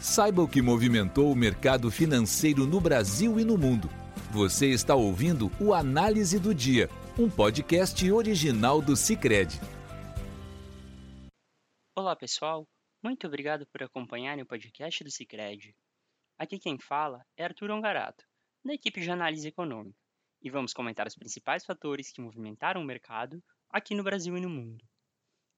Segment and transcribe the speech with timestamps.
[0.00, 3.86] Saiba o que movimentou o mercado financeiro no Brasil e no mundo.
[4.32, 6.88] Você está ouvindo o Análise do Dia,
[7.18, 9.60] um podcast original do Cicred.
[11.94, 12.66] Olá, pessoal.
[13.02, 15.76] Muito obrigado por acompanharem o podcast do Cicred.
[16.38, 18.24] Aqui quem fala é Arthur Ongarato,
[18.64, 19.98] da equipe de análise econômica,
[20.40, 24.48] e vamos comentar os principais fatores que movimentaram o mercado aqui no Brasil e no
[24.48, 24.82] mundo.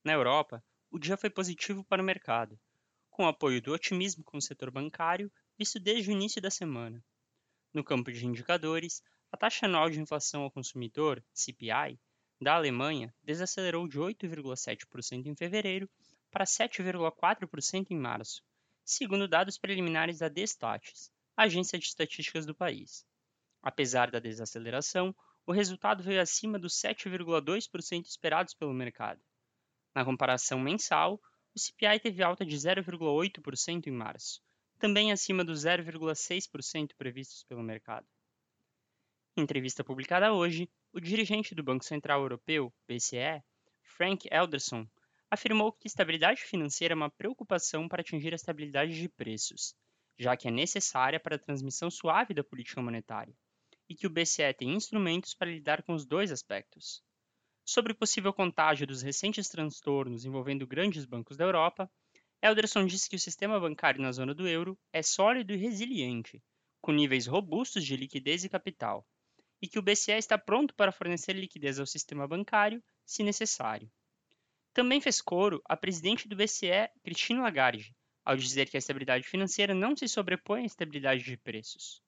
[0.05, 2.59] Na Europa, o dia foi positivo para o mercado,
[3.13, 7.05] com o apoio do otimismo com o setor bancário visto desde o início da semana.
[7.73, 12.01] No campo de indicadores, a taxa anual de inflação ao consumidor, CPI,
[12.41, 15.89] da Alemanha desacelerou de 8,7% em fevereiro
[16.31, 18.43] para 7,4% em março,
[18.85, 23.07] segundo dados preliminares da Destatis, agência de estatísticas do país.
[23.63, 25.15] Apesar da desaceleração,
[25.47, 29.21] o resultado veio acima dos 7,2% esperados pelo mercado.
[29.95, 31.21] Na comparação mensal,
[31.55, 34.41] o CPI teve alta de 0,8% em março,
[34.79, 38.07] também acima dos 0,6% previstos pelo mercado.
[39.37, 43.43] Em entrevista publicada hoje, o dirigente do Banco Central Europeu, BCE,
[43.83, 44.87] Frank Elderson,
[45.31, 49.75] afirmou que estabilidade financeira é uma preocupação para atingir a estabilidade de preços,
[50.19, 53.35] já que é necessária para a transmissão suave da política monetária,
[53.89, 57.03] e que o BCE tem instrumentos para lidar com os dois aspectos.
[57.65, 61.91] Sobre o possível contágio dos recentes transtornos envolvendo grandes bancos da Europa,
[62.43, 66.43] Elderson disse que o sistema bancário na zona do euro é sólido e resiliente,
[66.81, 69.07] com níveis robustos de liquidez e capital,
[69.61, 73.89] e que o BCE está pronto para fornecer liquidez ao sistema bancário, se necessário.
[74.73, 79.73] Também fez coro a presidente do BCE, Christine Lagarde, ao dizer que a estabilidade financeira
[79.73, 82.03] não se sobrepõe à estabilidade de preços.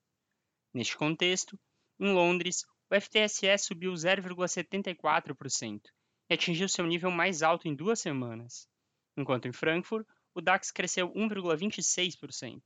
[0.72, 1.56] Neste contexto,
[2.00, 2.64] em Londres,
[2.95, 5.81] o FTSE subiu 0,74%
[6.31, 8.69] e atingiu seu nível mais alto em duas semanas,
[9.17, 12.62] enquanto em Frankfurt o DAX cresceu 1,26%.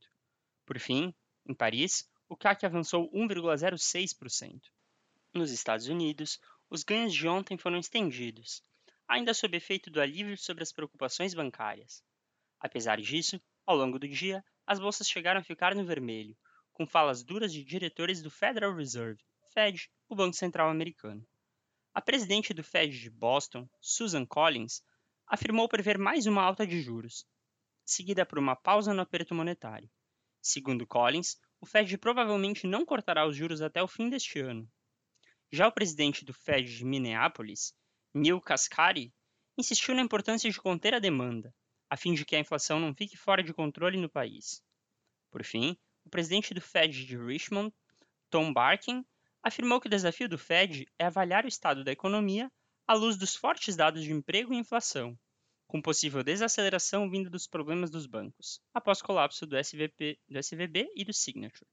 [0.67, 1.15] Por fim,
[1.47, 4.61] em Paris, o CAC avançou 1,06%.
[5.33, 8.61] Nos Estados Unidos, os ganhos de ontem foram estendidos,
[9.07, 12.03] ainda sob efeito do alívio sobre as preocupações bancárias.
[12.59, 16.37] Apesar disso, ao longo do dia, as bolsas chegaram a ficar no vermelho,
[16.71, 21.27] com falas duras de diretores do Federal Reserve, Fed, o Banco Central americano.
[21.91, 24.83] A presidente do Fed de Boston, Susan Collins,
[25.25, 27.25] afirmou prever mais uma alta de juros,
[27.83, 29.89] seguida por uma pausa no aperto monetário.
[30.39, 34.69] Segundo Collins, o Fed provavelmente não cortará os juros até o fim deste ano.
[35.51, 37.73] Já o presidente do Fed de Minneapolis,
[38.13, 39.11] Neil Kaskari,
[39.57, 41.53] insistiu na importância de conter a demanda,
[41.89, 44.63] a fim de que a inflação não fique fora de controle no país.
[45.31, 47.73] Por fim, o presidente do Fed de Richmond,
[48.29, 49.03] Tom Barkin,
[49.43, 52.51] afirmou que o desafio do Fed é avaliar o estado da economia
[52.87, 55.17] à luz dos fortes dados de emprego e inflação,
[55.67, 61.05] com possível desaceleração vindo dos problemas dos bancos, após colapso do, SVP, do SVB e
[61.05, 61.69] do Signature.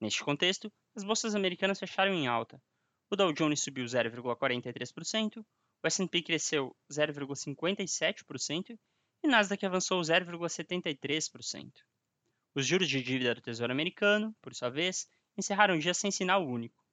[0.00, 2.60] Neste contexto, as bolsas americanas fecharam em alta.
[3.10, 8.78] O Dow Jones subiu 0,43%, o S&P cresceu 0,57%
[9.22, 11.70] e Nasdaq avançou 0,73%.
[12.54, 15.06] Os juros de dívida do Tesouro Americano, por sua vez,
[15.36, 16.84] encerraram o dia sem sinal único,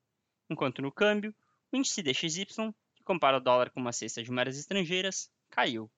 [0.50, 1.34] enquanto no câmbio,
[1.72, 5.90] o índice DXY, que compara o dólar com uma cesta de moedas estrangeiras, caiu.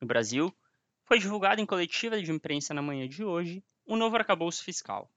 [0.00, 0.54] No Brasil,
[1.04, 5.10] foi divulgado em coletiva de imprensa na manhã de hoje um novo arcabouço fiscal.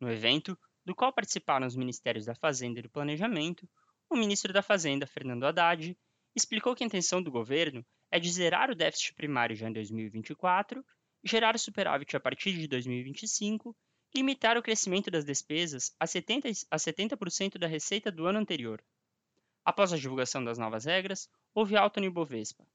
[0.00, 3.68] No evento, do qual participaram os Ministérios da Fazenda e do Planejamento,
[4.08, 5.98] o ministro da Fazenda, Fernando Haddad,
[6.34, 10.84] explicou que a intenção do governo é de zerar o déficit primário já em 2024,
[11.24, 13.76] gerar superávit a partir de 2025
[14.16, 17.16] limitar o crescimento das despesas a 70%, a 70
[17.58, 18.82] da receita do ano anterior.
[19.64, 22.66] Após a divulgação das novas regras, houve alta no Ibovespa.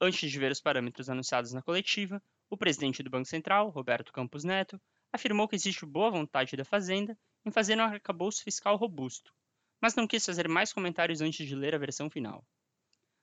[0.00, 4.44] Antes de ver os parâmetros anunciados na coletiva, o presidente do Banco Central, Roberto Campos
[4.44, 4.80] Neto,
[5.12, 9.32] afirmou que existe boa vontade da Fazenda em fazer um arcabouço fiscal robusto,
[9.80, 12.46] mas não quis fazer mais comentários antes de ler a versão final.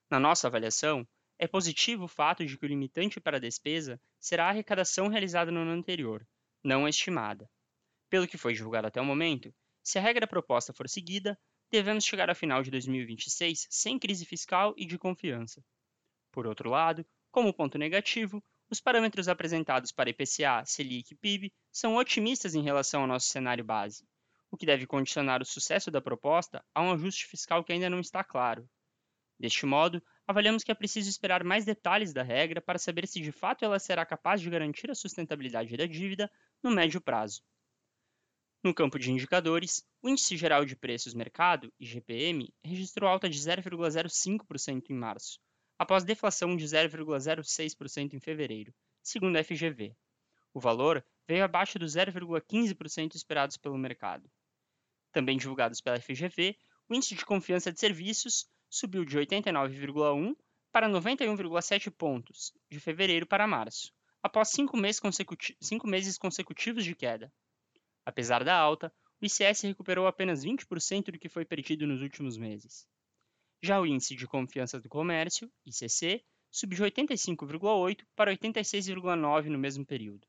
[0.10, 1.08] Na nossa avaliação,
[1.38, 5.52] é positivo o fato de que o limitante para a despesa será a arrecadação realizada
[5.52, 6.28] no ano anterior,
[6.64, 7.50] não estimada.
[8.10, 9.54] Pelo que foi divulgado até o momento,
[9.84, 11.38] se a regra proposta for seguida,
[11.72, 15.64] devemos chegar ao final de 2026 sem crise fiscal e de confiança.
[16.32, 21.96] Por outro lado, como ponto negativo, os parâmetros apresentados para IPCA, Selic e PIB são
[21.96, 24.08] otimistas em relação ao nosso cenário base,
[24.52, 28.00] o que deve condicionar o sucesso da proposta a um ajuste fiscal que ainda não
[28.00, 28.70] está claro.
[29.40, 33.32] Deste modo, avaliamos que é preciso esperar mais detalhes da regra para saber se de
[33.32, 36.32] fato ela será capaz de garantir a sustentabilidade da dívida
[36.62, 37.42] no médio prazo.
[38.64, 44.92] No campo de indicadores, o Índice Geral de Preços Mercado, IGPM, registrou alta de 0,05%
[44.92, 45.40] em março,
[45.80, 48.72] após deflação de 0,06% em fevereiro,
[49.02, 49.96] segundo a FGV.
[50.54, 54.30] O valor veio abaixo dos 0,15% esperados pelo mercado.
[55.12, 56.56] Também divulgados pela FGV,
[56.88, 60.36] o índice de confiança de serviços subiu de 89,1
[60.72, 66.96] para 91,7 pontos de fevereiro para março, após cinco meses, consecuti cinco meses consecutivos de
[66.96, 67.34] queda.
[68.06, 72.88] Apesar da alta, o ICS recuperou apenas 20% do que foi perdido nos últimos meses.
[73.62, 79.86] Já o índice de confiança do comércio, ICC, subiu de 85,8 para 86,9 no mesmo
[79.86, 80.26] período.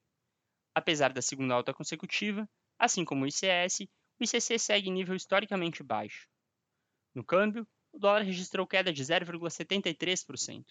[0.75, 2.49] Apesar da segunda alta consecutiva,
[2.79, 3.83] assim como o ICS,
[4.19, 6.29] o ICC segue em nível historicamente baixo.
[7.15, 10.65] No câmbio, o dólar registrou queda de 0,73%,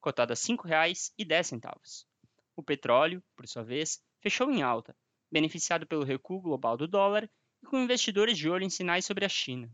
[0.00, 2.06] cotado a R$ 5,10.
[2.54, 4.96] O petróleo, por sua vez, fechou em alta,
[5.30, 7.28] beneficiado pelo recuo global do dólar
[7.62, 9.70] e com investidores de olho em sinais sobre a China.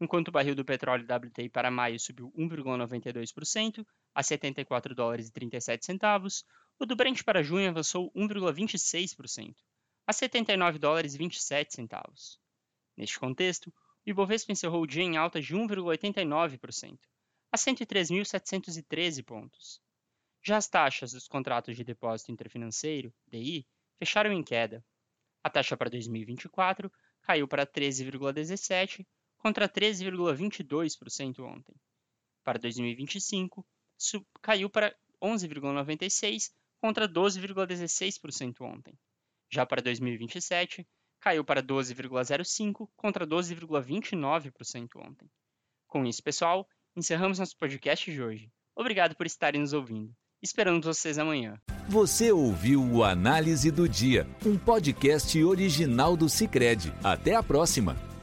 [0.00, 5.86] Enquanto o barril do petróleo WTI para maio subiu 1,92% a 74 dólares e 37
[5.86, 6.44] centavos,
[6.78, 9.54] o do Brent para junho avançou 1,26%
[10.06, 12.38] a 79 dólares e 27 centavos.
[12.96, 13.72] Neste contexto,
[14.06, 16.98] o Ibovespa encerrou o dia em alta de 1,89%
[17.50, 19.80] a 103.713 pontos.
[20.42, 23.66] Já as taxas dos contratos de depósito interfinanceiro, DI,
[23.98, 24.84] fecharam em queda.
[25.42, 26.90] A taxa para 2024
[27.22, 29.04] caiu para 13,17
[29.38, 31.74] contra 13,22% ontem.
[32.44, 33.66] Para 2025,
[34.40, 38.96] caiu para 11,96 contra 12,16% ontem.
[39.50, 40.86] Já para 2027,
[41.20, 45.28] caiu para 12,05 contra 12,29% ontem.
[45.86, 46.66] Com isso, pessoal,
[46.96, 48.50] encerramos nosso podcast de hoje.
[48.74, 50.12] Obrigado por estarem nos ouvindo.
[50.42, 51.58] Esperamos vocês amanhã.
[51.88, 56.92] Você ouviu o Análise do Dia, um podcast original do Cicred.
[57.02, 58.15] Até a próxima!